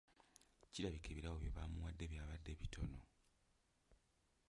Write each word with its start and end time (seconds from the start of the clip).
Kirabika 0.71 1.07
ebirabo 1.09 1.37
bye 1.39 1.53
baamuwadde 1.55 2.05
byabadde 2.11 2.51
bitono. 2.59 2.99